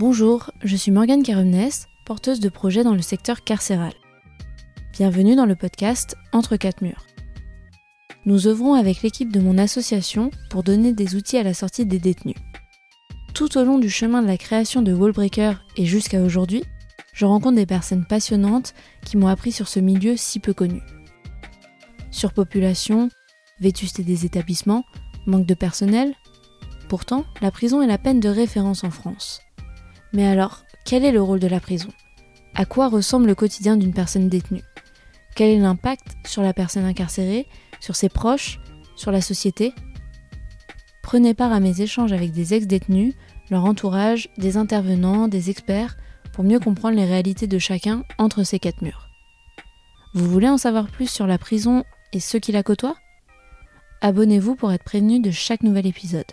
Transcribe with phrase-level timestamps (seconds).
[0.00, 1.68] Bonjour, je suis Morgane Caromnes,
[2.06, 3.92] porteuse de projets dans le secteur carcéral.
[4.94, 7.04] Bienvenue dans le podcast Entre quatre murs.
[8.24, 11.98] Nous œuvrons avec l'équipe de mon association pour donner des outils à la sortie des
[11.98, 12.38] détenus.
[13.34, 16.64] Tout au long du chemin de la création de Wallbreaker et jusqu'à aujourd'hui,
[17.12, 18.72] je rencontre des personnes passionnantes
[19.04, 20.80] qui m'ont appris sur ce milieu si peu connu.
[22.10, 23.10] Surpopulation,
[23.60, 24.86] vétusté des établissements,
[25.26, 26.14] manque de personnel.
[26.88, 29.42] Pourtant, la prison est la peine de référence en France.
[30.12, 31.88] Mais alors, quel est le rôle de la prison?
[32.54, 34.64] À quoi ressemble le quotidien d'une personne détenue?
[35.36, 37.46] Quel est l'impact sur la personne incarcérée,
[37.78, 38.60] sur ses proches,
[38.96, 39.72] sur la société?
[41.02, 43.14] Prenez part à mes échanges avec des ex-détenus,
[43.50, 45.96] leur entourage, des intervenants, des experts,
[46.32, 49.08] pour mieux comprendre les réalités de chacun entre ces quatre murs.
[50.14, 52.96] Vous voulez en savoir plus sur la prison et ceux qui la côtoient?
[54.00, 56.32] Abonnez-vous pour être prévenu de chaque nouvel épisode.